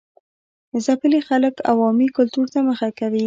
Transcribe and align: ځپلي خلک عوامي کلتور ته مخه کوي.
ځپلي 0.85 1.19
خلک 1.27 1.55
عوامي 1.71 2.07
کلتور 2.17 2.45
ته 2.53 2.59
مخه 2.69 2.89
کوي. 2.99 3.19